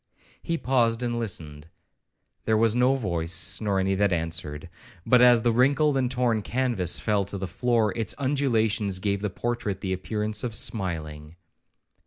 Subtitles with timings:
[0.41, 6.09] He paused and listened:—'There was no voice, nor any that answered;'—but as the wrinkled and
[6.09, 11.35] torn canvas fell to the floor, its undulations gave the portrait the appearance of smiling.